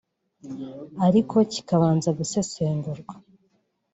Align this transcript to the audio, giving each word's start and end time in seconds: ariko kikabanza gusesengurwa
ariko 1.07 1.35
kikabanza 1.51 2.09
gusesengurwa 2.19 3.15